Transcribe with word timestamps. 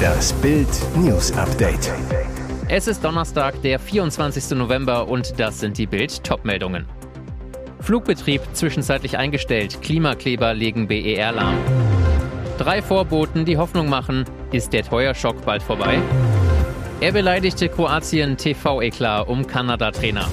Das 0.00 0.32
Bild 0.34 0.68
News 0.96 1.32
Update. 1.32 1.92
Es 2.68 2.86
ist 2.86 3.04
Donnerstag, 3.04 3.60
der 3.62 3.78
24. 3.78 4.56
November 4.56 5.08
und 5.08 5.38
das 5.38 5.60
sind 5.60 5.76
die 5.78 5.86
Bild 5.86 6.22
Topmeldungen. 6.24 6.86
Flugbetrieb 7.80 8.42
zwischenzeitlich 8.52 9.16
eingestellt, 9.16 9.82
Klimakleber 9.82 10.54
legen 10.54 10.86
BER 10.88 11.32
lahm. 11.32 11.56
Drei 12.58 12.82
Vorboten, 12.82 13.44
die 13.44 13.56
Hoffnung 13.56 13.88
machen, 13.88 14.24
ist 14.52 14.72
der 14.72 14.84
Teuerschock 14.84 15.44
bald 15.44 15.62
vorbei? 15.62 15.98
Er 17.00 17.12
beleidigte 17.12 17.68
Kroatien 17.68 18.36
TV-Eklat 18.36 19.26
um 19.26 19.46
Kanada-Trainer. 19.46 20.28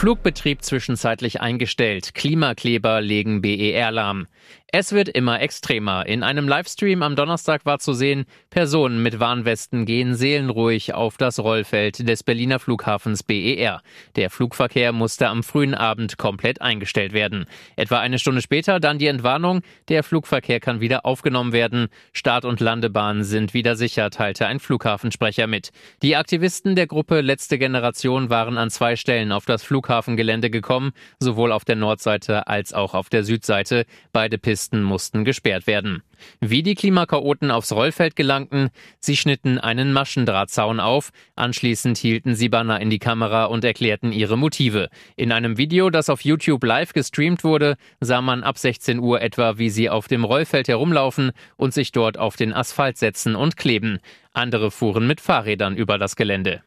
Flugbetrieb 0.00 0.62
zwischenzeitlich 0.62 1.42
eingestellt. 1.42 2.14
Klimakleber 2.14 3.02
legen 3.02 3.42
BER 3.42 3.90
lahm. 3.90 4.28
Es 4.72 4.92
wird 4.92 5.08
immer 5.08 5.40
extremer. 5.40 6.06
In 6.06 6.22
einem 6.22 6.46
Livestream 6.46 7.02
am 7.02 7.16
Donnerstag 7.16 7.66
war 7.66 7.80
zu 7.80 7.92
sehen, 7.92 8.24
Personen 8.50 9.02
mit 9.02 9.18
Warnwesten 9.18 9.84
gehen 9.84 10.14
seelenruhig 10.14 10.94
auf 10.94 11.16
das 11.16 11.40
Rollfeld 11.40 12.08
des 12.08 12.22
Berliner 12.22 12.60
Flughafens 12.60 13.24
BER. 13.24 13.82
Der 14.14 14.30
Flugverkehr 14.30 14.92
musste 14.92 15.26
am 15.26 15.42
frühen 15.42 15.74
Abend 15.74 16.18
komplett 16.18 16.60
eingestellt 16.60 17.12
werden. 17.12 17.46
Etwa 17.74 17.98
eine 17.98 18.20
Stunde 18.20 18.42
später 18.42 18.78
dann 18.78 19.00
die 19.00 19.08
Entwarnung, 19.08 19.62
der 19.88 20.04
Flugverkehr 20.04 20.60
kann 20.60 20.80
wieder 20.80 21.04
aufgenommen 21.04 21.52
werden. 21.52 21.88
Start- 22.12 22.44
und 22.44 22.60
Landebahnen 22.60 23.24
sind 23.24 23.54
wieder 23.54 23.74
sicher, 23.74 24.10
teilte 24.10 24.46
ein 24.46 24.60
Flughafensprecher 24.60 25.48
mit. 25.48 25.70
Die 26.02 26.14
Aktivisten 26.14 26.76
der 26.76 26.86
Gruppe 26.86 27.22
Letzte 27.22 27.58
Generation 27.58 28.30
waren 28.30 28.56
an 28.56 28.70
zwei 28.70 28.94
Stellen 28.94 29.32
auf 29.32 29.46
das 29.46 29.64
Flughafengelände 29.64 30.48
gekommen, 30.48 30.92
sowohl 31.18 31.50
auf 31.50 31.64
der 31.64 31.74
Nordseite 31.74 32.46
als 32.46 32.72
auch 32.72 32.94
auf 32.94 33.08
der 33.08 33.24
Südseite. 33.24 33.84
Beide 34.12 34.38
Pisten 34.38 34.59
Pisten 34.60 34.82
mussten 34.82 35.24
gesperrt 35.24 35.66
werden. 35.66 36.02
Wie 36.38 36.62
die 36.62 36.74
Klimakaoten 36.74 37.50
aufs 37.50 37.72
Rollfeld 37.72 38.14
gelangten, 38.14 38.68
sie 38.98 39.16
schnitten 39.16 39.56
einen 39.56 39.94
Maschendrahtzaun 39.94 40.80
auf, 40.80 41.12
anschließend 41.34 41.96
hielten 41.96 42.34
sie 42.34 42.50
Banner 42.50 42.78
in 42.78 42.90
die 42.90 42.98
Kamera 42.98 43.46
und 43.46 43.64
erklärten 43.64 44.12
ihre 44.12 44.36
Motive. 44.36 44.90
In 45.16 45.32
einem 45.32 45.56
Video, 45.56 45.88
das 45.88 46.10
auf 46.10 46.20
YouTube 46.26 46.62
live 46.62 46.92
gestreamt 46.92 47.42
wurde, 47.42 47.78
sah 48.00 48.20
man 48.20 48.42
ab 48.42 48.58
16 48.58 48.98
Uhr 48.98 49.22
etwa, 49.22 49.56
wie 49.56 49.70
sie 49.70 49.88
auf 49.88 50.08
dem 50.08 50.24
Rollfeld 50.24 50.68
herumlaufen 50.68 51.32
und 51.56 51.72
sich 51.72 51.90
dort 51.90 52.18
auf 52.18 52.36
den 52.36 52.52
Asphalt 52.52 52.98
setzen 52.98 53.36
und 53.36 53.56
kleben. 53.56 53.98
Andere 54.34 54.70
fuhren 54.70 55.06
mit 55.06 55.22
Fahrrädern 55.22 55.74
über 55.74 55.96
das 55.96 56.16
Gelände. 56.16 56.62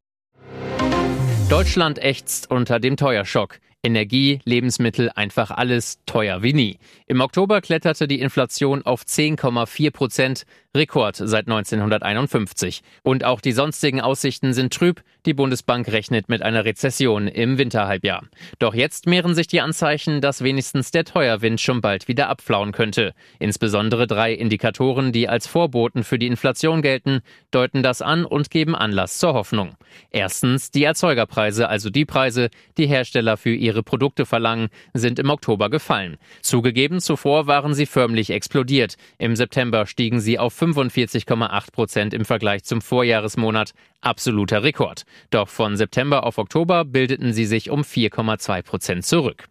Deutschland 1.48 2.00
ächzt 2.00 2.50
unter 2.50 2.80
dem 2.80 2.98
Teuerschock. 2.98 3.60
Energie, 3.84 4.40
Lebensmittel, 4.46 5.12
einfach 5.14 5.52
alles 5.52 6.00
teuer 6.06 6.42
wie 6.42 6.54
nie. 6.54 6.80
Im 7.06 7.20
Oktober 7.20 7.60
kletterte 7.60 8.08
die 8.08 8.22
Inflation 8.22 8.82
auf 8.84 9.04
10,4 9.04 9.92
Prozent, 9.92 10.46
Rekord 10.76 11.18
seit 11.18 11.48
1951. 11.48 12.82
Und 13.04 13.24
auch 13.24 13.42
die 13.42 13.52
sonstigen 13.52 14.02
Aussichten 14.02 14.54
sind 14.54 14.74
trüb. 14.74 15.04
Die 15.26 15.34
Bundesbank 15.34 15.88
rechnet 15.90 16.30
mit 16.30 16.42
einer 16.42 16.66
Rezession 16.66 17.28
im 17.28 17.58
Winterhalbjahr. 17.58 18.24
Doch 18.60 18.74
jetzt 18.74 19.06
mehren 19.06 19.36
sich 19.36 19.48
die 19.48 19.62
Anzeichen, 19.62 20.20
dass 20.20 20.44
wenigstens 20.44 20.92
der 20.92 21.06
Teuerwind 21.06 21.62
schon 21.62 21.82
bald 21.82 22.08
wieder 22.08 22.28
abflauen 22.28 22.72
könnte. 22.72 23.14
Insbesondere 23.40 24.08
drei 24.08 24.34
Indikatoren, 24.34 25.12
die 25.12 25.30
als 25.30 25.48
Vorboten 25.48 26.04
für 26.04 26.18
die 26.18 26.28
Inflation 26.28 26.82
gelten, 26.82 27.22
deuten 27.52 27.84
das 27.84 28.02
an 28.02 28.26
und 28.26 28.50
geben 28.50 28.76
Anlass 28.76 29.20
zur 29.20 29.34
Hoffnung. 29.34 29.76
Erstens 30.10 30.72
die 30.72 30.84
Erzeugerpreise, 30.84 31.70
also 31.70 31.90
die 31.90 32.06
Preise, 32.06 32.50
die 32.78 32.88
Hersteller 32.88 33.38
für 33.38 33.54
ihre 33.54 33.73
ihre 33.74 33.84
Produkte 33.84 34.26
verlangen, 34.26 34.70
sind 34.94 35.20
im 35.20 35.30
Oktober 35.30 35.70
gefallen. 35.70 36.18
Zugegeben, 36.42 37.00
zuvor 37.02 37.48
waren 37.48 37.74
sie 37.74 37.86
förmlich 37.86 38.30
explodiert. 38.30 38.96
Im 39.18 39.36
September 39.36 39.86
stiegen 39.86 40.20
sie 40.20 40.38
auf 40.40 40.60
45,8 40.60 41.72
Prozent 41.72 42.14
im 42.14 42.26
Vergleich 42.26 42.64
zum 42.64 42.82
Vorjahresmonat. 42.82 43.74
Absoluter 44.02 44.64
Rekord. 44.64 45.04
Doch 45.32 45.50
von 45.50 45.76
September 45.76 46.26
auf 46.26 46.38
Oktober 46.38 46.86
bildeten 46.86 47.34
sie 47.34 47.46
sich 47.46 47.70
um 47.70 47.82
4,2 47.82 48.62
Prozent 48.62 49.06
zurück. 49.06 49.46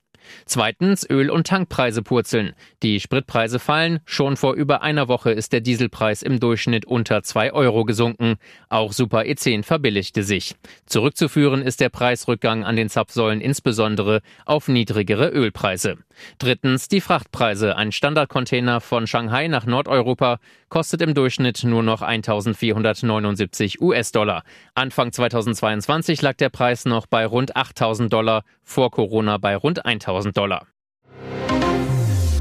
Zweitens, 0.47 1.09
Öl- 1.09 1.31
und 1.31 1.47
Tankpreise 1.47 2.03
purzeln. 2.03 2.55
Die 2.83 3.00
Spritpreise 3.00 3.59
fallen. 3.59 4.00
Schon 4.05 4.37
vor 4.37 4.55
über 4.55 4.83
einer 4.83 5.09
Woche 5.09 5.31
ist 5.31 5.53
der 5.53 5.60
Dieselpreis 5.60 6.22
im 6.22 6.41
Durchschnitt 6.41 6.84
unter 6.84 7.22
2 7.22 7.53
Euro 7.53 7.84
gesunken. 7.84 8.37
Auch 8.69 8.93
Super 8.93 9.21
E10 9.21 9.62
verbilligte 9.62 10.22
sich. 10.22 10.55
Zurückzuführen 10.87 11.62
ist 11.62 11.81
der 11.81 11.88
Preisrückgang 11.88 12.65
an 12.65 12.77
den 12.77 12.88
Zapfsäulen 12.88 13.41
insbesondere 13.41 14.21
auf 14.47 14.69
niedrigere 14.69 15.28
Ölpreise. 15.28 15.99
Drittens, 16.38 16.88
die 16.88 17.00
Frachtpreise. 17.00 17.77
Ein 17.77 17.93
Standardcontainer 17.93 18.81
von 18.81 19.06
Shanghai 19.06 19.49
nach 19.49 19.66
Nordeuropa 19.66 20.38
kostet 20.69 21.03
im 21.03 21.15
Durchschnitt 21.15 21.65
nur 21.65 21.82
noch 21.82 22.03
1479 22.03 23.81
US-Dollar. 23.81 24.43
Anfang 24.75 25.12
2022 25.12 26.22
lag 26.22 26.34
der 26.34 26.49
Preis 26.49 26.84
noch 26.84 27.06
bei 27.06 27.27
rund 27.27 27.56
8000 27.56 28.12
Dollar, 28.12 28.44
vor 28.62 28.91
Corona 28.91 29.38
bei 29.38 29.56
rund 29.56 29.84
1000 29.84 30.12
Dollar. 30.21 30.67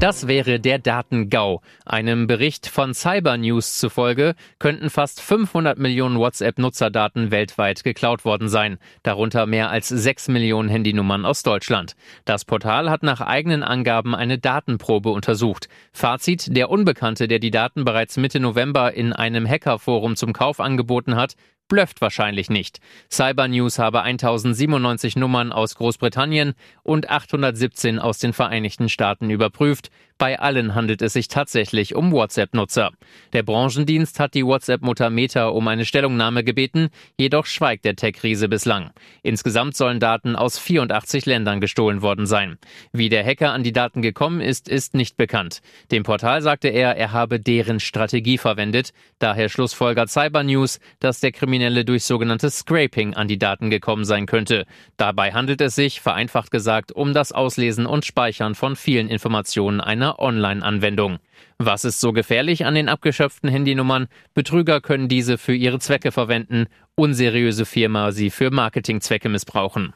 Das 0.02 0.26
wäre 0.26 0.58
der 0.58 0.80
Datengau. 0.80 1.62
Einem 1.86 2.26
Bericht 2.26 2.66
von 2.66 2.92
Cyber 2.92 3.36
News 3.36 3.78
zufolge 3.78 4.34
könnten 4.58 4.90
fast 4.90 5.20
500 5.20 5.78
Millionen 5.78 6.18
WhatsApp-Nutzerdaten 6.18 7.30
weltweit 7.30 7.84
geklaut 7.84 8.24
worden 8.24 8.48
sein, 8.48 8.78
darunter 9.04 9.46
mehr 9.46 9.70
als 9.70 9.86
6 9.86 10.26
Millionen 10.26 10.68
Handynummern 10.68 11.24
aus 11.24 11.44
Deutschland. 11.44 11.94
Das 12.24 12.44
Portal 12.44 12.90
hat 12.90 13.04
nach 13.04 13.20
eigenen 13.20 13.62
Angaben 13.62 14.16
eine 14.16 14.38
Datenprobe 14.38 15.10
untersucht. 15.10 15.68
Fazit, 15.92 16.56
der 16.56 16.68
Unbekannte, 16.68 17.28
der 17.28 17.38
die 17.38 17.52
Daten 17.52 17.84
bereits 17.84 18.16
Mitte 18.16 18.40
November 18.40 18.94
in 18.94 19.12
einem 19.12 19.48
Hackerforum 19.48 20.16
zum 20.16 20.32
Kauf 20.32 20.58
angeboten 20.58 21.14
hat, 21.14 21.36
blöfft 21.68 22.00
wahrscheinlich 22.00 22.50
nicht. 22.50 22.80
Cyber 23.10 23.48
News 23.48 23.78
habe 23.78 24.02
1097 24.02 25.16
Nummern 25.16 25.52
aus 25.52 25.74
Großbritannien 25.74 26.54
und 26.82 27.10
817 27.10 27.98
aus 27.98 28.18
den 28.18 28.32
Vereinigten 28.32 28.88
Staaten 28.88 29.30
überprüft. 29.30 29.90
Bei 30.22 30.38
allen 30.38 30.76
handelt 30.76 31.02
es 31.02 31.14
sich 31.14 31.26
tatsächlich 31.26 31.96
um 31.96 32.12
WhatsApp-Nutzer. 32.12 32.92
Der 33.32 33.42
Branchendienst 33.42 34.20
hat 34.20 34.34
die 34.34 34.46
WhatsApp-Mutter 34.46 35.10
Meta 35.10 35.48
um 35.48 35.66
eine 35.66 35.84
Stellungnahme 35.84 36.44
gebeten, 36.44 36.90
jedoch 37.18 37.44
schweigt 37.44 37.84
der 37.84 37.96
Tech-Riese 37.96 38.48
bislang. 38.48 38.92
Insgesamt 39.24 39.74
sollen 39.74 39.98
Daten 39.98 40.36
aus 40.36 40.60
84 40.60 41.26
Ländern 41.26 41.60
gestohlen 41.60 42.02
worden 42.02 42.26
sein. 42.26 42.56
Wie 42.92 43.08
der 43.08 43.24
Hacker 43.24 43.50
an 43.52 43.64
die 43.64 43.72
Daten 43.72 44.00
gekommen 44.00 44.40
ist, 44.40 44.68
ist 44.68 44.94
nicht 44.94 45.16
bekannt. 45.16 45.60
Dem 45.90 46.04
Portal 46.04 46.40
sagte 46.40 46.68
er, 46.68 46.96
er 46.96 47.10
habe 47.10 47.40
deren 47.40 47.80
Strategie 47.80 48.38
verwendet. 48.38 48.92
Daher 49.18 49.48
schlussfolgert 49.48 50.08
Cyber 50.08 50.44
News, 50.44 50.78
dass 51.00 51.18
der 51.18 51.32
Kriminelle 51.32 51.84
durch 51.84 52.04
sogenanntes 52.04 52.58
Scraping 52.58 53.14
an 53.14 53.26
die 53.26 53.40
Daten 53.40 53.70
gekommen 53.70 54.04
sein 54.04 54.26
könnte. 54.26 54.66
Dabei 54.96 55.32
handelt 55.32 55.60
es 55.60 55.74
sich, 55.74 56.00
vereinfacht 56.00 56.52
gesagt, 56.52 56.92
um 56.92 57.12
das 57.12 57.32
Auslesen 57.32 57.86
und 57.86 58.04
Speichern 58.04 58.54
von 58.54 58.76
vielen 58.76 59.08
Informationen 59.08 59.80
einer 59.80 60.11
Online-Anwendung. 60.18 61.18
Was 61.58 61.84
ist 61.84 62.00
so 62.00 62.12
gefährlich 62.12 62.64
an 62.66 62.74
den 62.74 62.88
abgeschöpften 62.88 63.48
Handynummern? 63.48 64.08
Betrüger 64.34 64.80
können 64.80 65.08
diese 65.08 65.38
für 65.38 65.54
ihre 65.54 65.78
Zwecke 65.78 66.12
verwenden, 66.12 66.66
unseriöse 66.94 67.64
Firma 67.64 68.12
sie 68.12 68.30
für 68.30 68.50
Marketingzwecke 68.50 69.28
missbrauchen. 69.28 69.94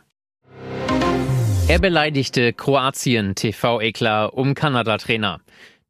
Er 1.68 1.80
beleidigte 1.80 2.52
Kroatien 2.52 3.34
TV-Eklar 3.34 4.34
um 4.34 4.54
Kanada-Trainer. 4.54 5.40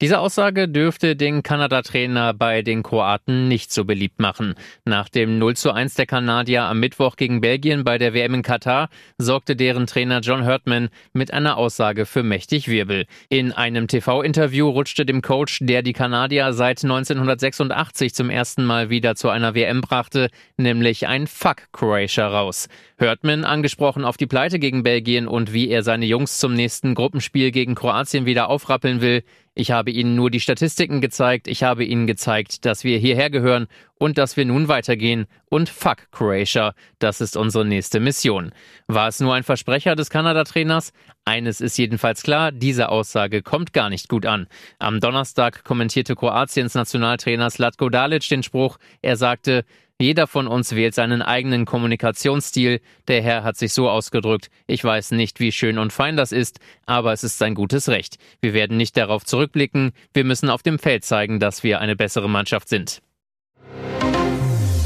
Diese 0.02 0.18
Aussage 0.18 0.68
dürfte 0.68 1.16
den 1.16 1.42
Kanada-Trainer 1.42 2.34
bei 2.34 2.60
den 2.60 2.82
Kroaten 2.82 3.48
nicht 3.48 3.72
so 3.72 3.86
beliebt 3.86 4.20
machen. 4.20 4.54
Nach 4.84 5.08
dem 5.08 5.38
0 5.38 5.56
zu 5.56 5.72
1 5.72 5.94
der 5.94 6.04
Kanadier 6.04 6.64
am 6.64 6.80
Mittwoch 6.80 7.16
gegen 7.16 7.40
Belgien 7.40 7.82
bei 7.82 7.96
der 7.96 8.12
WM 8.12 8.34
in 8.34 8.42
Katar 8.42 8.90
sorgte 9.16 9.56
deren 9.56 9.86
Trainer 9.86 10.20
John 10.20 10.46
Hurtman 10.46 10.90
mit 11.14 11.32
einer 11.32 11.56
Aussage 11.56 12.04
für 12.04 12.22
mächtig 12.22 12.68
Wirbel. 12.68 13.06
In 13.30 13.52
einem 13.52 13.88
TV-Interview 13.88 14.68
rutschte 14.68 15.06
dem 15.06 15.22
Coach, 15.22 15.60
der 15.62 15.80
die 15.80 15.94
Kanadier 15.94 16.52
seit 16.52 16.84
1986 16.84 18.12
zum 18.12 18.28
ersten 18.28 18.66
Mal 18.66 18.90
wieder 18.90 19.14
zu 19.14 19.30
einer 19.30 19.54
WM 19.54 19.80
brachte, 19.80 20.28
nämlich 20.58 21.06
ein 21.06 21.26
Fuck 21.26 21.72
Croatia 21.72 22.28
raus. 22.28 22.68
Hurtman, 22.98 23.44
angesprochen 23.44 24.04
auf 24.04 24.16
die 24.16 24.26
Pleite 24.26 24.58
gegen 24.58 24.82
Belgien 24.82 25.28
und 25.28 25.52
wie 25.52 25.68
er 25.68 25.82
seine 25.82 26.06
Jungs 26.06 26.38
zum 26.38 26.54
nächsten 26.54 26.94
Gruppenspiel 26.94 27.50
gegen 27.50 27.74
Kroatien 27.74 28.24
wieder 28.24 28.48
aufrappeln 28.48 29.02
will, 29.02 29.22
ich 29.58 29.70
habe 29.70 29.90
Ihnen 29.90 30.14
nur 30.16 30.30
die 30.30 30.40
Statistiken 30.40 31.00
gezeigt, 31.00 31.48
ich 31.48 31.62
habe 31.62 31.82
Ihnen 31.82 32.06
gezeigt, 32.06 32.66
dass 32.66 32.84
wir 32.84 32.98
hierher 32.98 33.30
gehören 33.30 33.68
und 33.98 34.18
dass 34.18 34.36
wir 34.36 34.44
nun 34.44 34.68
weitergehen 34.68 35.26
und 35.48 35.70
fuck 35.70 36.10
Croatia, 36.10 36.74
das 36.98 37.22
ist 37.22 37.36
unsere 37.38 37.64
nächste 37.64 37.98
Mission. 37.98 38.52
War 38.86 39.08
es 39.08 39.20
nur 39.20 39.34
ein 39.34 39.44
Versprecher 39.44 39.96
des 39.96 40.10
Kanada-Trainers? 40.10 40.92
Eines 41.24 41.62
ist 41.62 41.78
jedenfalls 41.78 42.22
klar, 42.22 42.52
diese 42.52 42.90
Aussage 42.90 43.42
kommt 43.42 43.72
gar 43.72 43.88
nicht 43.88 44.08
gut 44.08 44.26
an. 44.26 44.46
Am 44.78 45.00
Donnerstag 45.00 45.64
kommentierte 45.64 46.14
Kroatiens 46.14 46.74
Nationaltrainer 46.74 47.48
Slatko 47.50 47.88
Dalic 47.88 48.28
den 48.28 48.42
Spruch, 48.42 48.78
er 49.00 49.16
sagte, 49.16 49.64
Jeder 49.98 50.26
von 50.26 50.46
uns 50.46 50.74
wählt 50.74 50.94
seinen 50.94 51.22
eigenen 51.22 51.64
Kommunikationsstil. 51.64 52.80
Der 53.08 53.22
Herr 53.22 53.44
hat 53.44 53.56
sich 53.56 53.72
so 53.72 53.88
ausgedrückt, 53.88 54.50
ich 54.66 54.84
weiß 54.84 55.12
nicht, 55.12 55.40
wie 55.40 55.52
schön 55.52 55.78
und 55.78 55.90
fein 55.90 56.18
das 56.18 56.32
ist, 56.32 56.60
aber 56.84 57.14
es 57.14 57.24
ist 57.24 57.38
sein 57.38 57.54
gutes 57.54 57.88
Recht. 57.88 58.18
Wir 58.42 58.52
werden 58.52 58.76
nicht 58.76 58.98
darauf 58.98 59.24
zurückblicken, 59.24 59.92
wir 60.12 60.24
müssen 60.24 60.50
auf 60.50 60.62
dem 60.62 60.78
Feld 60.78 61.04
zeigen, 61.04 61.40
dass 61.40 61.62
wir 61.62 61.80
eine 61.80 61.96
bessere 61.96 62.28
Mannschaft 62.28 62.68
sind. 62.68 63.00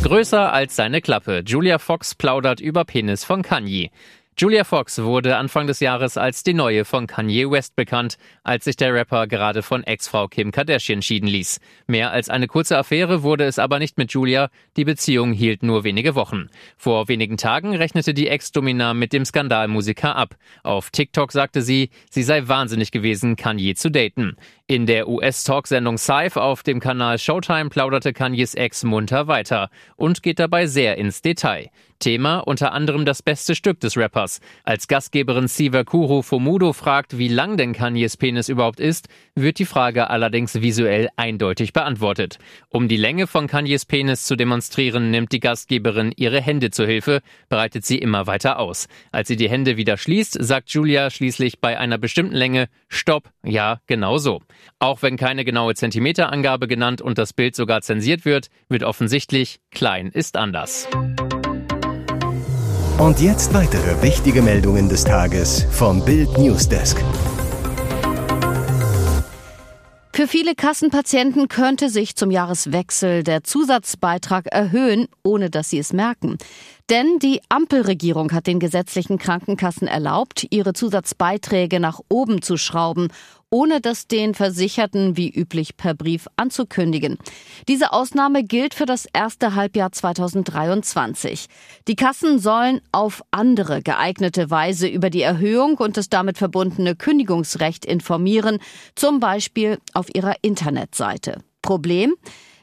Größer 0.02 0.52
als 0.52 0.76
seine 0.76 1.00
Klappe. 1.00 1.42
Julia 1.44 1.78
Fox 1.78 2.14
plaudert 2.14 2.60
über 2.60 2.84
Penis 2.84 3.24
von 3.24 3.42
Kanye. 3.42 3.90
Julia 4.40 4.64
Fox 4.64 5.02
wurde 5.02 5.36
Anfang 5.36 5.66
des 5.66 5.80
Jahres 5.80 6.16
als 6.16 6.42
die 6.42 6.54
neue 6.54 6.86
von 6.86 7.06
Kanye 7.06 7.50
West 7.50 7.76
bekannt, 7.76 8.16
als 8.42 8.64
sich 8.64 8.74
der 8.74 8.94
Rapper 8.94 9.26
gerade 9.26 9.60
von 9.60 9.84
Ex-Frau 9.84 10.28
Kim 10.28 10.50
Kardashian 10.50 11.02
schieden 11.02 11.26
ließ. 11.26 11.60
Mehr 11.86 12.10
als 12.10 12.30
eine 12.30 12.46
kurze 12.46 12.78
Affäre 12.78 13.22
wurde 13.22 13.44
es 13.44 13.58
aber 13.58 13.78
nicht 13.78 13.98
mit 13.98 14.12
Julia, 14.12 14.48
die 14.78 14.86
Beziehung 14.86 15.34
hielt 15.34 15.62
nur 15.62 15.84
wenige 15.84 16.14
Wochen. 16.14 16.48
Vor 16.78 17.08
wenigen 17.08 17.36
Tagen 17.36 17.74
rechnete 17.74 18.14
die 18.14 18.28
Ex-Domina 18.28 18.94
mit 18.94 19.12
dem 19.12 19.26
Skandalmusiker 19.26 20.16
ab. 20.16 20.36
Auf 20.62 20.88
TikTok 20.88 21.32
sagte 21.32 21.60
sie, 21.60 21.90
sie 22.08 22.22
sei 22.22 22.48
wahnsinnig 22.48 22.92
gewesen, 22.92 23.36
Kanye 23.36 23.74
zu 23.74 23.90
daten. 23.90 24.36
In 24.66 24.86
der 24.86 25.06
US-Talksendung 25.06 25.98
Scythe 25.98 26.40
auf 26.40 26.62
dem 26.62 26.80
Kanal 26.80 27.18
Showtime 27.18 27.68
plauderte 27.68 28.14
Kanyes 28.14 28.54
Ex 28.54 28.84
munter 28.84 29.26
weiter 29.26 29.68
und 29.96 30.22
geht 30.22 30.38
dabei 30.38 30.64
sehr 30.64 30.96
ins 30.96 31.20
Detail. 31.20 31.68
Thema 32.00 32.38
unter 32.38 32.72
anderem 32.72 33.04
das 33.04 33.22
beste 33.22 33.54
Stück 33.54 33.78
des 33.78 33.96
Rappers. 33.96 34.40
Als 34.64 34.88
Gastgeberin 34.88 35.46
Siva 35.46 35.84
Kuro 35.84 36.22
Fomudo 36.22 36.72
fragt, 36.72 37.16
wie 37.16 37.28
lang 37.28 37.56
denn 37.56 37.72
Kanyes 37.72 38.16
Penis 38.16 38.48
überhaupt 38.48 38.80
ist, 38.80 39.08
wird 39.36 39.60
die 39.60 39.64
Frage 39.64 40.10
allerdings 40.10 40.60
visuell 40.60 41.08
eindeutig 41.16 41.72
beantwortet. 41.72 42.38
Um 42.68 42.88
die 42.88 42.96
Länge 42.96 43.26
von 43.26 43.46
Kanyes 43.46 43.86
Penis 43.86 44.24
zu 44.24 44.34
demonstrieren, 44.34 45.10
nimmt 45.10 45.30
die 45.32 45.40
Gastgeberin 45.40 46.12
ihre 46.16 46.40
Hände 46.40 46.70
zur 46.70 46.86
Hilfe, 46.86 47.20
breitet 47.48 47.84
sie 47.84 47.98
immer 47.98 48.26
weiter 48.26 48.58
aus. 48.58 48.88
Als 49.12 49.28
sie 49.28 49.36
die 49.36 49.48
Hände 49.48 49.76
wieder 49.76 49.96
schließt, 49.96 50.36
sagt 50.40 50.70
Julia 50.70 51.10
schließlich 51.10 51.60
bei 51.60 51.78
einer 51.78 51.98
bestimmten 51.98 52.34
Länge 52.34 52.68
Stopp, 52.88 53.30
ja, 53.44 53.80
genau 53.86 54.18
so. 54.18 54.40
Auch 54.78 55.02
wenn 55.02 55.16
keine 55.16 55.44
genaue 55.44 55.74
Zentimeterangabe 55.74 56.66
genannt 56.66 57.02
und 57.02 57.18
das 57.18 57.32
Bild 57.32 57.54
sogar 57.54 57.82
zensiert 57.82 58.24
wird, 58.24 58.48
wird 58.68 58.82
offensichtlich, 58.82 59.60
klein 59.70 60.08
ist 60.08 60.36
anders. 60.36 60.88
Und 63.00 63.18
jetzt 63.18 63.54
weitere 63.54 64.02
wichtige 64.02 64.42
Meldungen 64.42 64.90
des 64.90 65.04
Tages 65.04 65.64
vom 65.70 66.04
Bild 66.04 66.36
Newsdesk. 66.36 67.02
Für 70.12 70.28
viele 70.28 70.54
Kassenpatienten 70.54 71.48
könnte 71.48 71.88
sich 71.88 72.14
zum 72.14 72.30
Jahreswechsel 72.30 73.22
der 73.22 73.42
Zusatzbeitrag 73.42 74.48
erhöhen, 74.48 75.06
ohne 75.22 75.48
dass 75.48 75.70
sie 75.70 75.78
es 75.78 75.94
merken. 75.94 76.36
Denn 76.90 77.18
die 77.20 77.40
Ampelregierung 77.48 78.32
hat 78.32 78.46
den 78.46 78.60
gesetzlichen 78.60 79.16
Krankenkassen 79.16 79.88
erlaubt, 79.88 80.46
ihre 80.50 80.74
Zusatzbeiträge 80.74 81.80
nach 81.80 82.00
oben 82.10 82.42
zu 82.42 82.58
schrauben 82.58 83.08
ohne 83.50 83.80
das 83.80 84.06
den 84.06 84.34
Versicherten 84.34 85.16
wie 85.16 85.28
üblich 85.28 85.76
per 85.76 85.94
Brief 85.94 86.28
anzukündigen. 86.36 87.18
Diese 87.68 87.92
Ausnahme 87.92 88.44
gilt 88.44 88.74
für 88.74 88.86
das 88.86 89.06
erste 89.12 89.54
Halbjahr 89.54 89.92
2023. 89.92 91.46
Die 91.88 91.96
Kassen 91.96 92.38
sollen 92.38 92.80
auf 92.92 93.22
andere 93.32 93.82
geeignete 93.82 94.50
Weise 94.50 94.86
über 94.86 95.10
die 95.10 95.22
Erhöhung 95.22 95.76
und 95.78 95.96
das 95.96 96.08
damit 96.08 96.38
verbundene 96.38 96.94
Kündigungsrecht 96.94 97.84
informieren, 97.84 98.58
zum 98.94 99.20
Beispiel 99.20 99.78
auf 99.94 100.14
ihrer 100.14 100.34
Internetseite. 100.42 101.38
Problem? 101.60 102.14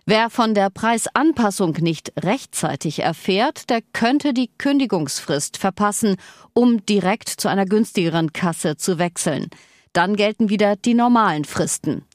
Wer 0.10 0.30
von 0.30 0.54
der 0.54 0.70
Preisanpassung 0.70 1.74
nicht 1.82 2.14
rechtzeitig 2.18 3.00
erfährt, 3.00 3.70
der 3.70 3.82
könnte 3.92 4.34
die 4.34 4.50
Kündigungsfrist 4.58 5.58
verpassen, 5.58 6.16
um 6.54 6.86
direkt 6.86 7.28
zu 7.28 7.50
einer 7.50 7.66
günstigeren 7.66 8.32
Kasse 8.32 8.78
zu 8.78 9.00
wechseln. 9.00 9.50
Dann 9.98 10.16
gelten 10.16 10.52
wieder 10.52 10.76
die 10.76 10.94
normalen 10.94 11.44
Fristen. 11.44 12.06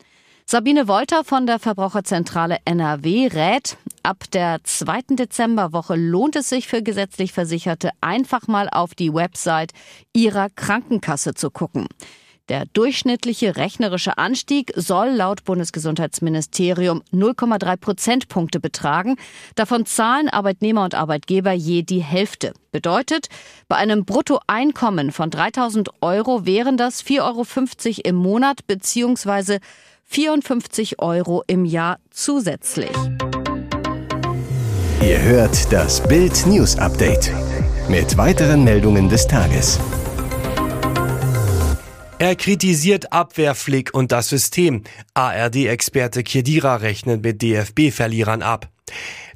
Sabine 0.46 0.87
Wolter 0.87 1.25
von 1.25 1.46
der 1.49 1.58
Verbraucherzentrale 1.58 2.58
NRW 2.64 3.26
rät, 3.26 3.76
ab 4.05 4.23
der 4.32 4.62
zweiten 4.62 5.17
Dezemberwoche 5.17 5.96
lohnt 5.96 6.37
es 6.37 6.49
sich 6.49 6.69
für 6.69 6.81
gesetzlich 6.84 7.32
Versicherte 7.32 7.90
einfach 8.00 8.46
mal 8.46 8.69
auf 8.69 8.94
die 8.94 9.12
Website 9.12 9.73
ihrer 10.12 10.49
Krankenkasse 10.49 11.34
zu 11.34 11.50
gucken. 11.50 11.88
Der 12.49 12.65
durchschnittliche 12.73 13.56
rechnerische 13.56 14.19
Anstieg 14.19 14.73
soll 14.75 15.11
laut 15.11 15.44
Bundesgesundheitsministerium 15.44 17.03
0,3 17.12 17.77
Prozentpunkte 17.77 18.59
betragen. 18.59 19.17
Davon 19.55 19.87
zahlen 19.87 20.29
Arbeitnehmer 20.29 20.85
und 20.85 20.94
Arbeitgeber 20.94 21.53
je 21.53 21.83
die 21.83 22.03
Hälfte. 22.03 22.53
Bedeutet, 22.73 23.29
bei 23.69 23.77
einem 23.77 24.05
Bruttoeinkommen 24.05 25.12
von 25.12 25.31
3000 25.31 25.91
Euro 26.00 26.44
wären 26.44 26.77
das 26.77 27.05
4,50 27.05 27.21
Euro 27.21 28.00
im 28.05 28.17
Monat 28.17 28.67
bzw. 28.67 29.59
54 30.05 31.00
Euro 31.00 31.44
im 31.47 31.65
Jahr 31.65 31.99
zusätzlich. 32.11 32.91
Ihr 35.00 35.21
hört 35.23 35.73
das 35.73 36.03
Bild 36.06 36.47
News 36.47 36.77
Update 36.77 37.33
mit 37.89 38.17
weiteren 38.17 38.62
Meldungen 38.62 39.09
des 39.09 39.27
Tages. 39.27 39.81
Er 42.23 42.37
kritisiert 42.37 43.13
Abwehrflick 43.13 43.93
und 43.95 44.13
das 44.13 44.29
System. 44.29 44.85
ARD-Experte 45.15 46.23
Kedira 46.23 46.77
rechnet 46.77 47.25
mit 47.25 47.43
DFB-Verlierern 47.43 48.43
ab. 48.43 48.69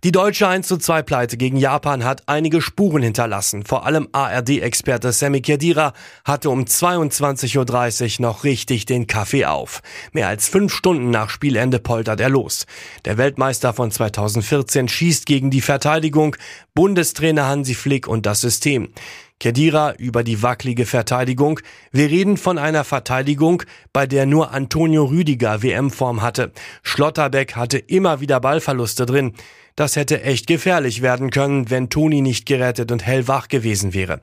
Die 0.04 0.12
deutsche 0.12 0.46
1 0.46 0.68
zu 0.68 0.76
2 0.76 1.02
Pleite 1.02 1.36
gegen 1.36 1.56
Japan 1.56 2.04
hat 2.04 2.22
einige 2.26 2.62
Spuren 2.62 3.02
hinterlassen. 3.02 3.64
Vor 3.64 3.86
allem 3.86 4.06
ARD-Experte 4.12 5.10
Sammy 5.10 5.40
Kedira 5.40 5.94
hatte 6.24 6.48
um 6.48 6.62
22.30 6.62 8.20
Uhr 8.20 8.22
noch 8.22 8.44
richtig 8.44 8.86
den 8.86 9.08
Kaffee 9.08 9.46
auf. 9.46 9.82
Mehr 10.12 10.28
als 10.28 10.48
fünf 10.48 10.72
Stunden 10.72 11.10
nach 11.10 11.28
Spielende 11.28 11.80
poltert 11.80 12.20
er 12.20 12.28
los. 12.28 12.66
Der 13.04 13.18
Weltmeister 13.18 13.72
von 13.72 13.90
2014 13.90 14.86
schießt 14.86 15.26
gegen 15.26 15.50
die 15.50 15.60
Verteidigung, 15.60 16.36
Bundestrainer 16.72 17.48
Hansi 17.48 17.74
Flick 17.74 18.06
und 18.06 18.26
das 18.26 18.42
System. 18.42 18.90
Kedira 19.38 19.94
über 19.98 20.24
die 20.24 20.42
wackelige 20.42 20.86
Verteidigung. 20.86 21.60
Wir 21.92 22.08
reden 22.08 22.36
von 22.36 22.58
einer 22.58 22.84
Verteidigung, 22.84 23.62
bei 23.92 24.06
der 24.06 24.24
nur 24.24 24.52
Antonio 24.52 25.04
Rüdiger 25.04 25.62
WM-Form 25.62 26.22
hatte. 26.22 26.52
Schlotterbeck 26.82 27.54
hatte 27.54 27.78
immer 27.78 28.20
wieder 28.20 28.40
Ballverluste 28.40 29.04
drin. 29.04 29.34
Das 29.76 29.94
hätte 29.94 30.22
echt 30.22 30.46
gefährlich 30.46 31.02
werden 31.02 31.30
können, 31.30 31.68
wenn 31.68 31.90
Toni 31.90 32.22
nicht 32.22 32.46
gerettet 32.46 32.90
und 32.90 33.04
hellwach 33.04 33.48
gewesen 33.48 33.92
wäre. 33.92 34.22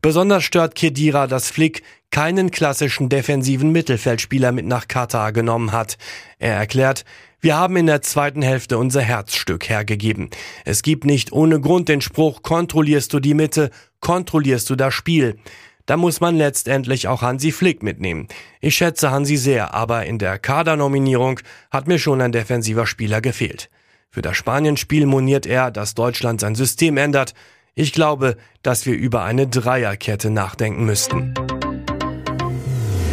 Besonders 0.00 0.44
stört 0.44 0.76
Kedira, 0.76 1.26
dass 1.26 1.50
Flick 1.50 1.82
keinen 2.12 2.52
klassischen 2.52 3.08
defensiven 3.08 3.72
Mittelfeldspieler 3.72 4.52
mit 4.52 4.66
nach 4.66 4.86
Katar 4.86 5.32
genommen 5.32 5.72
hat. 5.72 5.98
Er 6.38 6.54
erklärt, 6.54 7.04
wir 7.42 7.56
haben 7.56 7.76
in 7.76 7.86
der 7.86 8.02
zweiten 8.02 8.40
Hälfte 8.40 8.78
unser 8.78 9.02
Herzstück 9.02 9.68
hergegeben. 9.68 10.30
Es 10.64 10.82
gibt 10.82 11.04
nicht 11.04 11.32
ohne 11.32 11.60
Grund 11.60 11.88
den 11.88 12.00
Spruch, 12.00 12.42
kontrollierst 12.42 13.12
du 13.12 13.18
die 13.18 13.34
Mitte, 13.34 13.70
kontrollierst 14.00 14.70
du 14.70 14.76
das 14.76 14.94
Spiel. 14.94 15.36
Da 15.84 15.96
muss 15.96 16.20
man 16.20 16.36
letztendlich 16.36 17.08
auch 17.08 17.20
Hansi 17.20 17.50
Flick 17.50 17.82
mitnehmen. 17.82 18.28
Ich 18.60 18.76
schätze 18.76 19.10
Hansi 19.10 19.36
sehr, 19.36 19.74
aber 19.74 20.06
in 20.06 20.20
der 20.20 20.38
Kadernominierung 20.38 21.40
hat 21.72 21.88
mir 21.88 21.98
schon 21.98 22.20
ein 22.20 22.30
defensiver 22.30 22.86
Spieler 22.86 23.20
gefehlt. 23.20 23.70
Für 24.08 24.22
das 24.22 24.36
Spanienspiel 24.36 25.06
moniert 25.06 25.44
er, 25.44 25.72
dass 25.72 25.94
Deutschland 25.94 26.40
sein 26.40 26.54
System 26.54 26.96
ändert. 26.96 27.34
Ich 27.74 27.92
glaube, 27.92 28.36
dass 28.62 28.86
wir 28.86 28.94
über 28.94 29.24
eine 29.24 29.48
Dreierkette 29.48 30.30
nachdenken 30.30 30.84
müssten. 30.84 31.34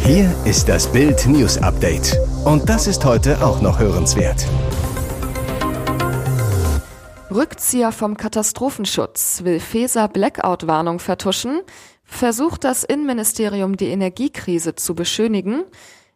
Hier 0.04 0.32
ist 0.44 0.68
das 0.68 0.92
Bild 0.92 1.26
News 1.26 1.58
Update. 1.58 2.16
Und 2.44 2.68
das 2.70 2.86
ist 2.86 3.04
heute 3.04 3.44
auch 3.44 3.60
noch 3.60 3.78
hörenswert. 3.78 4.46
Rückzieher 7.30 7.92
vom 7.92 8.16
Katastrophenschutz 8.16 9.42
will 9.44 9.60
Feser 9.60 10.08
Blackout-Warnung 10.08 11.00
vertuschen, 11.00 11.60
versucht 12.02 12.64
das 12.64 12.82
Innenministerium 12.82 13.76
die 13.76 13.88
Energiekrise 13.88 14.74
zu 14.74 14.94
beschönigen, 14.94 15.64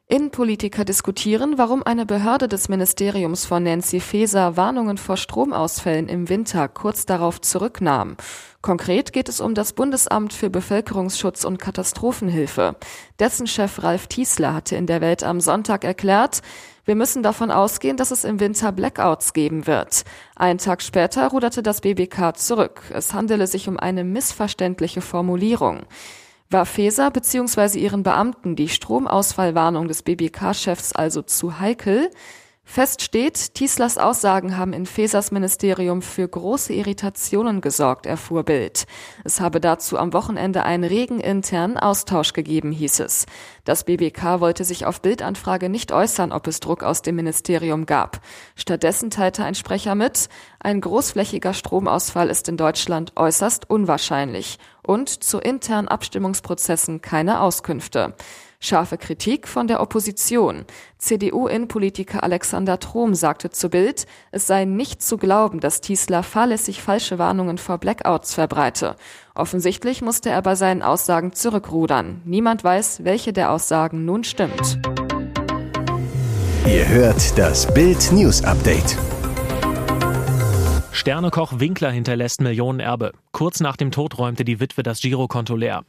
Innenpolitiker 0.07 0.85
diskutieren, 0.85 1.57
warum 1.57 1.83
eine 1.83 2.04
Behörde 2.04 2.49
des 2.49 2.69
Ministeriums 2.69 3.47
von 3.47 3.62
Nancy 3.62 4.00
Faeser 4.00 4.57
Warnungen 4.57 4.99
vor 4.99 5.16
Stromausfällen 5.16 6.09
im 6.09 6.28
Winter 6.28 6.69
kurz 6.69 7.07
darauf 7.07 7.40
zurücknahm. 7.40 8.16
Konkret 8.64 9.12
geht 9.12 9.28
es 9.28 9.42
um 9.42 9.54
das 9.54 9.75
Bundesamt 9.75 10.33
für 10.33 10.49
Bevölkerungsschutz 10.49 11.44
und 11.44 11.59
Katastrophenhilfe. 11.59 12.76
Dessen 13.18 13.47
Chef 13.47 13.83
Ralf 13.83 14.06
Tiesler 14.06 14.54
hatte 14.54 14.75
in 14.75 14.87
der 14.87 15.02
Welt 15.02 15.23
am 15.23 15.42
Sonntag 15.42 15.85
erklärt, 15.85 16.40
wir 16.87 16.94
müssen 16.94 17.23
davon 17.23 17.50
ausgehen, 17.50 17.99
dass 17.99 18.11
es 18.11 18.25
im 18.25 18.40
Winter 18.40 18.73
Blackouts 18.73 19.35
geben 19.35 19.66
wird. 19.66 20.04
Einen 20.35 20.59
Tag 20.59 20.80
später 20.80 21.28
ruderte 21.28 21.62
das 21.62 21.83
BBK 21.83 22.38
zurück. 22.38 22.80
Es 22.90 23.12
handele 23.12 23.47
sich 23.47 23.68
um 23.68 23.78
eine 23.78 24.02
missverständliche 24.02 25.02
Formulierung. 25.02 25.83
War 26.49 26.64
Feser 26.64 27.11
bzw. 27.11 27.78
ihren 27.78 28.02
Beamten 28.02 28.56
die 28.56 28.71
Stromausfallwarnung 28.71 29.88
des 29.88 30.02
BBK-Chefs 30.02 30.94
also 30.94 31.21
zu 31.21 31.61
heikel? 31.61 32.11
Fest 32.66 33.02
steht, 33.02 33.54
Tieslers 33.54 33.99
Aussagen 33.99 34.56
haben 34.56 34.73
in 34.73 34.87
Fesers 34.87 35.30
Ministerium 35.30 36.02
für 36.02 36.26
große 36.26 36.73
Irritationen 36.73 37.61
gesorgt, 37.61 38.06
erfuhr 38.06 38.42
Bild. 38.42 38.87
Es 39.23 39.40
habe 39.40 39.61
dazu 39.61 39.99
am 39.99 40.12
Wochenende 40.12 40.64
einen 40.64 40.83
regen 40.83 41.21
internen 41.21 41.76
Austausch 41.76 42.33
gegeben, 42.33 42.73
hieß 42.73 43.00
es. 43.00 43.26
Das 43.64 43.85
BBK 43.85 44.40
wollte 44.40 44.64
sich 44.64 44.87
auf 44.87 45.02
Bildanfrage 45.02 45.68
nicht 45.68 45.92
äußern, 45.92 46.33
ob 46.33 46.47
es 46.47 46.59
Druck 46.59 46.83
aus 46.83 47.02
dem 47.02 47.16
Ministerium 47.16 47.87
gab. 47.87 48.21
Stattdessen 48.56 49.11
teilte 49.11 49.44
ein 49.44 49.54
Sprecher 49.54 49.94
mit, 49.94 50.28
ein 50.59 50.80
großflächiger 50.80 51.52
Stromausfall 51.52 52.28
ist 52.28 52.49
in 52.49 52.56
Deutschland 52.56 53.12
äußerst 53.14 53.68
unwahrscheinlich 53.71 54.59
und 54.83 55.09
zu 55.09 55.38
internen 55.38 55.88
Abstimmungsprozessen 55.88 57.02
keine 57.02 57.40
Auskünfte. 57.40 58.14
Scharfe 58.64 58.97
Kritik 58.97 59.47
von 59.47 59.66
der 59.66 59.83
Opposition. 59.83 60.64
CDU-Innenpolitiker 60.97 62.25
Alexander 62.25 62.78
Trom 62.78 63.14
sagte 63.14 63.50
zu 63.50 63.68
Bild, 63.68 64.06
es 64.30 64.47
sei 64.47 64.64
nicht 64.64 65.02
zu 65.02 65.18
glauben, 65.18 65.61
dass 65.61 65.83
Tiesler 65.83 66.23
fahrlässig 66.23 66.80
falsche 66.80 67.18
Warnungen 67.18 67.59
vor 67.59 67.76
Blackouts 67.76 68.33
verbreite. 68.33 68.97
Offensichtlich 69.35 70.00
musste 70.00 70.30
er 70.30 70.40
bei 70.40 70.54
seinen 70.54 70.80
Aussagen 70.80 71.35
zurückrudern. 71.35 72.23
Niemand 72.25 72.64
weiß, 72.64 73.04
welche 73.04 73.35
der 73.35 73.50
Aussagen 73.50 74.06
nun 74.06 74.25
stimmt. 74.25 74.78
Ihr 76.66 76.88
hört 76.88 77.37
das 77.37 77.73
Bild 77.75 78.12
News 78.12 78.42
Update. 78.44 78.97
Sternekoch 80.90 81.61
Winkler 81.61 81.90
hinterlässt 81.90 82.40
Millionenerbe. 82.40 83.12
Kurz 83.33 83.61
nach 83.61 83.76
dem 83.76 83.90
Tod 83.90 84.16
räumte 84.16 84.42
die 84.47 84.59
Witwe 84.59 84.83
das 84.83 85.02
Girokonto 85.02 85.54
leer. 85.54 85.85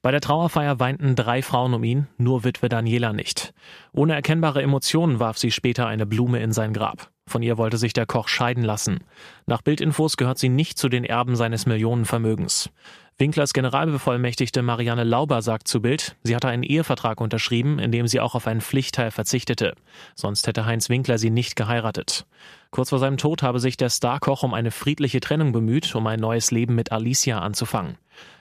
Bei 0.00 0.12
der 0.12 0.20
Trauerfeier 0.20 0.78
weinten 0.78 1.16
drei 1.16 1.42
Frauen 1.42 1.74
um 1.74 1.82
ihn, 1.82 2.06
nur 2.18 2.44
Witwe 2.44 2.68
Daniela 2.68 3.12
nicht. 3.12 3.52
Ohne 3.92 4.14
erkennbare 4.14 4.62
Emotionen 4.62 5.18
warf 5.18 5.38
sie 5.38 5.50
später 5.50 5.88
eine 5.88 6.06
Blume 6.06 6.40
in 6.40 6.52
sein 6.52 6.72
Grab. 6.72 7.10
Von 7.26 7.42
ihr 7.42 7.58
wollte 7.58 7.78
sich 7.78 7.92
der 7.94 8.06
Koch 8.06 8.28
scheiden 8.28 8.62
lassen. 8.62 9.00
Nach 9.46 9.60
Bildinfos 9.60 10.16
gehört 10.16 10.38
sie 10.38 10.48
nicht 10.48 10.78
zu 10.78 10.88
den 10.88 11.04
Erben 11.04 11.34
seines 11.34 11.66
Millionenvermögens. 11.66 12.70
Winklers 13.18 13.52
Generalbevollmächtigte 13.52 14.62
Marianne 14.62 15.02
Lauber 15.02 15.42
sagt 15.42 15.66
zu 15.66 15.82
Bild, 15.82 16.16
sie 16.22 16.36
hatte 16.36 16.46
einen 16.46 16.62
Ehevertrag 16.62 17.20
unterschrieben, 17.20 17.80
in 17.80 17.90
dem 17.90 18.06
sie 18.06 18.20
auch 18.20 18.36
auf 18.36 18.46
einen 18.46 18.60
Pflichtteil 18.60 19.10
verzichtete. 19.10 19.74
Sonst 20.14 20.46
hätte 20.46 20.64
Heinz 20.64 20.88
Winkler 20.88 21.18
sie 21.18 21.30
nicht 21.30 21.56
geheiratet. 21.56 22.26
Kurz 22.70 22.90
vor 22.90 23.00
seinem 23.00 23.16
Tod 23.16 23.42
habe 23.42 23.58
sich 23.58 23.76
der 23.76 23.90
Starkoch 23.90 24.44
um 24.44 24.54
eine 24.54 24.70
friedliche 24.70 25.18
Trennung 25.18 25.50
bemüht, 25.50 25.92
um 25.96 26.06
ein 26.06 26.20
neues 26.20 26.52
Leben 26.52 26.76
mit 26.76 26.92
Alicia 26.92 27.40
anzufangen. 27.40 27.98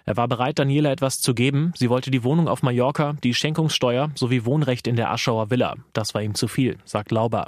Er 0.07 0.15
war 0.15 0.29
bereit, 0.29 0.57
Daniela 0.57 0.89
etwas 0.89 1.19
zu 1.19 1.33
geben. 1.33 1.73
Sie 1.75 1.89
wollte 1.89 2.11
die 2.11 2.23
Wohnung 2.23 2.47
auf 2.47 2.63
Mallorca, 2.63 3.17
die 3.25 3.33
Schenkungssteuer 3.33 4.09
sowie 4.15 4.45
Wohnrecht 4.45 4.87
in 4.87 4.95
der 4.95 5.11
Aschauer 5.11 5.49
Villa. 5.49 5.75
Das 5.91 6.13
war 6.13 6.21
ihm 6.21 6.33
zu 6.33 6.47
viel, 6.47 6.77
sagt 6.85 7.11
Lauber. 7.11 7.47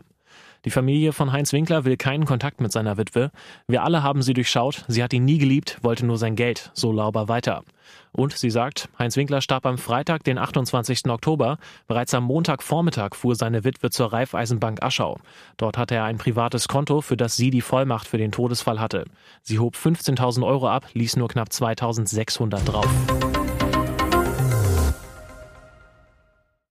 Die 0.65 0.71
Familie 0.71 1.13
von 1.13 1.31
Heinz 1.31 1.53
Winkler 1.53 1.85
will 1.85 1.95
keinen 1.95 2.25
Kontakt 2.25 2.59
mit 2.59 2.71
seiner 2.71 2.97
Witwe. 2.97 3.31
Wir 3.67 3.83
alle 3.83 4.03
haben 4.03 4.21
sie 4.21 4.33
durchschaut. 4.33 4.83
Sie 4.87 5.01
hat 5.01 5.13
ihn 5.13 5.23
nie 5.23 5.37
geliebt, 5.37 5.77
wollte 5.81 6.05
nur 6.05 6.17
sein 6.17 6.35
Geld, 6.35 6.71
so 6.73 6.91
Lauber 6.91 7.29
weiter. 7.29 7.63
Und 8.11 8.33
sie 8.33 8.49
sagt, 8.49 8.89
Heinz 8.97 9.15
Winkler 9.15 9.41
starb 9.41 9.65
am 9.65 9.77
Freitag, 9.77 10.23
den 10.23 10.37
28. 10.37 11.07
Oktober. 11.07 11.57
Bereits 11.87 12.13
am 12.13 12.25
Montagvormittag 12.25 13.15
fuhr 13.15 13.35
seine 13.35 13.63
Witwe 13.63 13.89
zur 13.89 14.11
Raiffeisenbank 14.11 14.83
Aschau. 14.83 15.17
Dort 15.57 15.77
hatte 15.77 15.95
er 15.95 16.03
ein 16.03 16.17
privates 16.17 16.67
Konto, 16.67 17.01
für 17.01 17.17
das 17.17 17.37
sie 17.37 17.51
die 17.51 17.61
Vollmacht 17.61 18.07
für 18.07 18.17
den 18.17 18.31
Todesfall 18.31 18.79
hatte. 18.79 19.05
Sie 19.41 19.59
hob 19.59 19.75
15.000 19.75 20.45
Euro 20.45 20.67
ab, 20.67 20.87
ließ 20.93 21.15
nur 21.15 21.29
knapp 21.29 21.49
2.600 21.49 22.65
drauf. 22.65 22.89